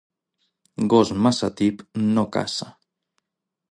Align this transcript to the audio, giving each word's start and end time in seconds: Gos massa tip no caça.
Gos 0.93 1.13
massa 1.27 1.51
tip 1.61 1.87
no 2.09 2.27
caça. 2.39 2.73